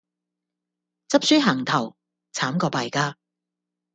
[1.09, 1.95] 執輸行頭,
[2.33, 3.17] 慘過敗家